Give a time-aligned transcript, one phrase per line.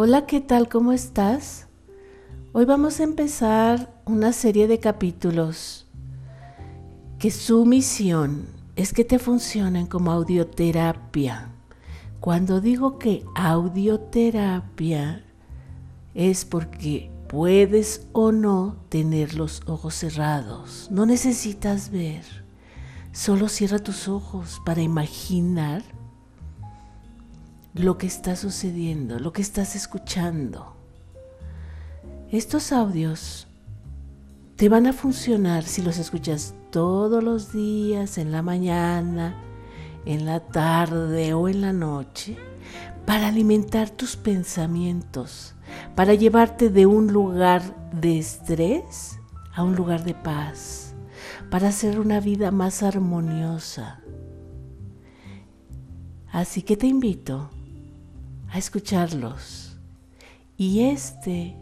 [0.00, 0.68] Hola, ¿qué tal?
[0.68, 1.66] ¿Cómo estás?
[2.52, 5.88] Hoy vamos a empezar una serie de capítulos
[7.18, 11.48] que su misión es que te funcionen como audioterapia.
[12.20, 15.24] Cuando digo que audioterapia
[16.14, 20.86] es porque puedes o no tener los ojos cerrados.
[20.92, 22.22] No necesitas ver.
[23.10, 25.82] Solo cierra tus ojos para imaginar
[27.74, 30.74] lo que está sucediendo, lo que estás escuchando.
[32.30, 33.46] Estos audios
[34.56, 39.36] te van a funcionar si los escuchas todos los días, en la mañana,
[40.04, 42.36] en la tarde o en la noche,
[43.06, 45.54] para alimentar tus pensamientos,
[45.94, 47.62] para llevarte de un lugar
[47.92, 49.18] de estrés
[49.54, 50.94] a un lugar de paz,
[51.50, 54.00] para hacer una vida más armoniosa.
[56.30, 57.50] Así que te invito
[58.50, 59.76] a escucharlos.
[60.56, 61.56] Y este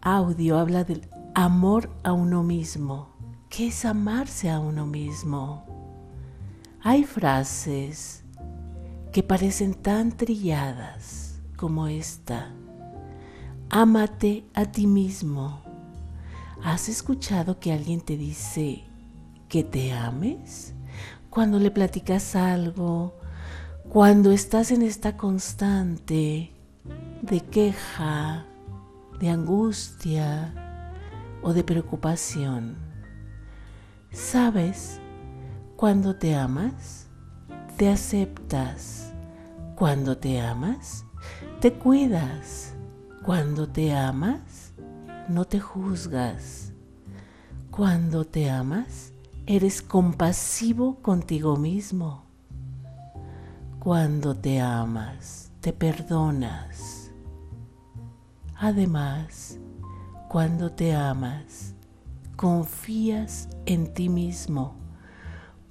[0.00, 3.08] audio habla del amor a uno mismo.
[3.48, 5.64] ¿Qué es amarse a uno mismo?
[6.82, 8.24] Hay frases
[9.12, 12.52] que parecen tan trilladas como esta.
[13.70, 15.62] Ámate a ti mismo.
[16.62, 18.84] ¿Has escuchado que alguien te dice
[19.48, 20.74] que te ames?
[21.30, 23.14] Cuando le platicas algo
[23.88, 26.50] cuando estás en esta constante
[27.22, 28.44] de queja,
[29.20, 30.52] de angustia
[31.42, 32.76] o de preocupación,
[34.10, 35.00] ¿sabes?
[35.76, 37.08] Cuando te amas,
[37.76, 39.12] te aceptas.
[39.76, 41.04] Cuando te amas,
[41.60, 42.74] te cuidas.
[43.24, 44.72] Cuando te amas,
[45.28, 46.72] no te juzgas.
[47.70, 49.12] Cuando te amas,
[49.46, 52.23] eres compasivo contigo mismo.
[53.84, 57.10] Cuando te amas, te perdonas.
[58.56, 59.58] Además,
[60.30, 61.74] cuando te amas,
[62.34, 64.74] confías en ti mismo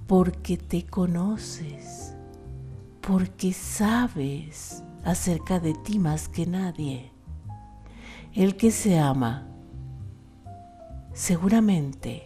[0.06, 2.14] porque te conoces,
[3.00, 7.10] porque sabes acerca de ti más que nadie.
[8.32, 9.48] El que se ama
[11.12, 12.22] seguramente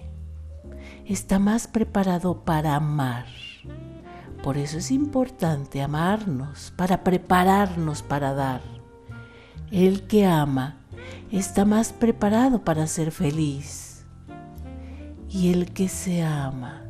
[1.06, 3.24] está más preparado para amar
[4.42, 8.62] por eso es importante amarnos, para prepararnos para dar.
[9.70, 10.76] El que ama
[11.30, 14.04] está más preparado para ser feliz.
[15.28, 16.82] Y el que se ama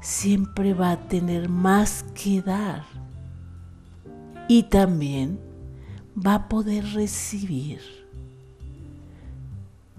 [0.00, 2.84] siempre va a tener más que dar.
[4.48, 5.40] Y también
[6.16, 7.80] va a poder recibir.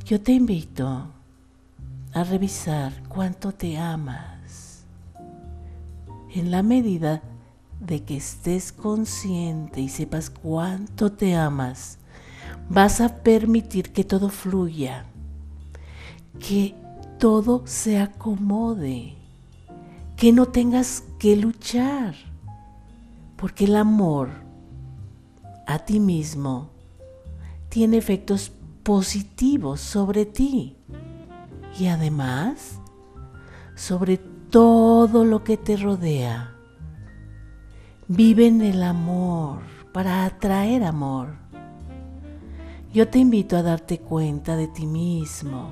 [0.06, 1.12] Yo te invito
[2.14, 4.37] a revisar cuánto te amas
[6.40, 7.22] en la medida
[7.80, 12.00] de que estés consciente y sepas cuánto te amas,
[12.70, 15.06] vas a permitir que todo fluya,
[16.40, 16.76] que
[17.20, 19.16] todo se acomode,
[20.16, 22.16] que no tengas que luchar,
[23.36, 24.30] porque el amor
[25.68, 26.70] a ti mismo
[27.70, 28.52] tiene efectos
[28.84, 30.78] positivos sobre ti
[31.78, 32.80] y además
[33.76, 34.18] sobre
[34.50, 36.54] todo lo que te rodea.
[38.08, 39.60] Vive en el amor
[39.92, 41.36] para atraer amor.
[42.94, 45.72] Yo te invito a darte cuenta de ti mismo.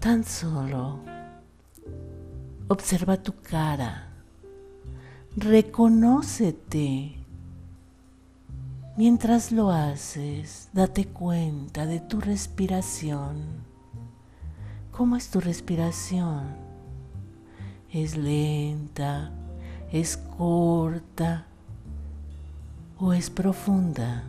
[0.00, 0.98] Tan solo
[2.68, 4.08] observa tu cara.
[5.36, 7.14] Reconócete.
[8.96, 13.71] Mientras lo haces, date cuenta de tu respiración.
[15.02, 16.44] ¿Cómo es tu respiración?
[17.92, 19.32] ¿Es lenta?
[19.90, 21.44] ¿Es corta?
[23.00, 24.22] ¿O es profunda?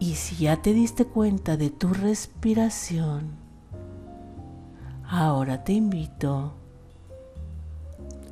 [0.00, 3.30] Y si ya te diste cuenta de tu respiración,
[5.08, 6.52] ahora te invito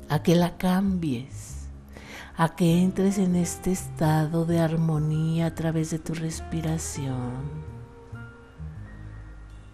[0.09, 1.67] a que la cambies,
[2.35, 7.70] a que entres en este estado de armonía a través de tu respiración.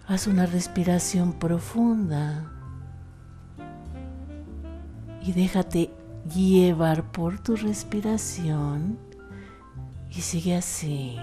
[0.09, 2.49] Haz una respiración profunda
[5.21, 5.91] y déjate
[6.33, 8.97] llevar por tu respiración
[10.09, 11.17] y sigue así.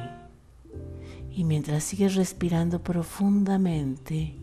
[1.31, 4.37] Y mientras sigues respirando profundamente,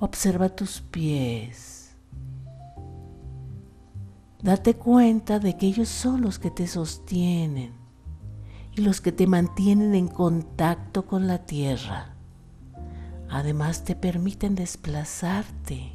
[0.00, 1.94] observa tus pies.
[4.42, 7.74] Date cuenta de que ellos son los que te sostienen
[8.74, 12.16] y los que te mantienen en contacto con la tierra.
[13.30, 15.92] Además te permiten desplazarte.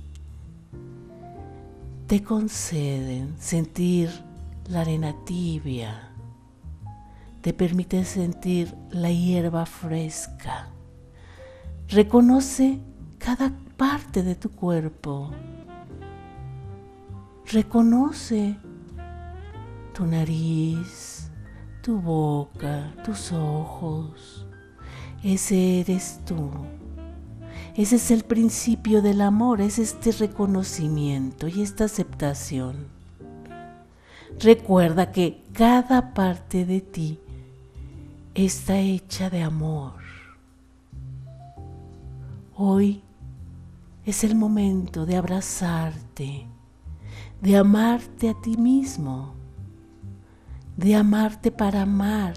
[2.08, 4.10] Te conceden sentir
[4.70, 6.16] la arena tibia
[7.46, 10.68] te permite sentir la hierba fresca.
[11.90, 12.80] Reconoce
[13.20, 15.30] cada parte de tu cuerpo.
[17.46, 18.58] Reconoce
[19.94, 21.30] tu nariz,
[21.84, 24.48] tu boca, tus ojos.
[25.22, 26.50] Ese eres tú.
[27.76, 32.88] Ese es el principio del amor, es este reconocimiento y esta aceptación.
[34.40, 37.20] Recuerda que cada parte de ti
[38.34, 39.94] está hecha de amor.
[42.56, 43.02] Hoy
[44.06, 46.46] es el momento de abrazarte,
[47.42, 49.34] de amarte a ti mismo,
[50.78, 52.36] de amarte para amar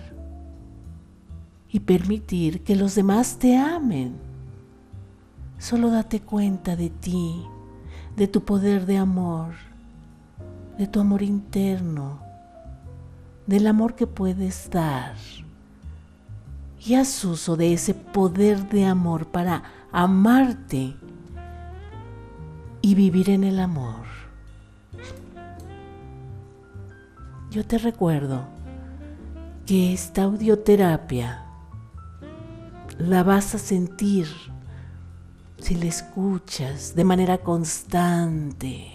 [1.71, 4.28] y permitir que los demás te amen.
[5.59, 7.45] Solo date cuenta de ti,
[8.17, 9.55] de tu poder de amor,
[10.79, 12.21] de tu amor interno,
[13.47, 15.17] del amor que puedes dar.
[16.87, 20.95] Y haz uso de ese poder de amor para amarte
[22.81, 24.07] y vivir en el amor.
[27.51, 28.45] Yo te recuerdo
[29.67, 31.43] que esta audioterapia
[32.99, 34.29] la vas a sentir
[35.61, 38.91] si la escuchas de manera constante.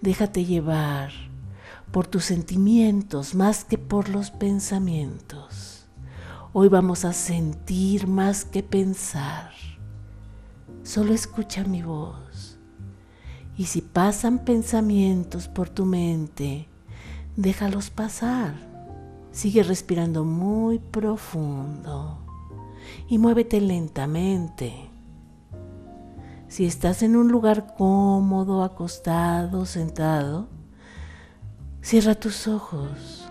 [0.00, 1.10] Déjate llevar
[1.90, 5.86] por tus sentimientos más que por los pensamientos.
[6.52, 9.52] Hoy vamos a sentir más que pensar.
[10.82, 12.58] Solo escucha mi voz.
[13.56, 16.68] Y si pasan pensamientos por tu mente,
[17.36, 18.54] déjalos pasar.
[19.32, 22.18] Sigue respirando muy profundo
[23.08, 24.95] y muévete lentamente.
[26.48, 30.48] Si estás en un lugar cómodo, acostado, sentado,
[31.82, 33.28] cierra tus ojos.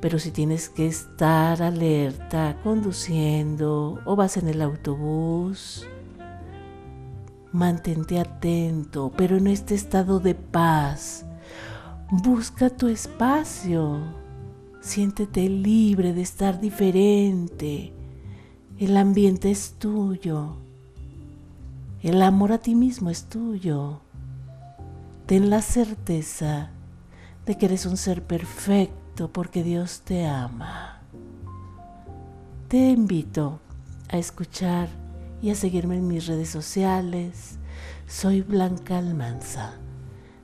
[0.00, 5.86] Pero si tienes que estar alerta, conduciendo o vas en el autobús,
[7.56, 11.24] Mantente atento, pero en este estado de paz.
[12.10, 14.00] Busca tu espacio.
[14.82, 17.94] Siéntete libre de estar diferente.
[18.78, 20.65] El ambiente es tuyo.
[22.06, 23.98] El amor a ti mismo es tuyo.
[25.26, 26.70] Ten la certeza
[27.44, 31.00] de que eres un ser perfecto porque Dios te ama.
[32.68, 33.58] Te invito
[34.08, 34.88] a escuchar
[35.42, 37.58] y a seguirme en mis redes sociales.
[38.06, 39.72] Soy Blanca Almanza,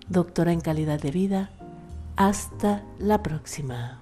[0.09, 1.51] doctora en calidad de vida.
[2.17, 4.02] Hasta la próxima.